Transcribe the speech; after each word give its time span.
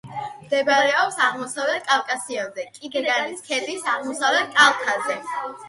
მდებარეობს 0.43 1.19
აღმოსავლეთ 1.25 1.85
კავკასიონზე, 1.91 2.67
კიდეგანის 2.79 3.47
ქედის 3.53 3.87
აღმოსავლეთ 3.95 4.53
კალთაზე. 4.59 5.23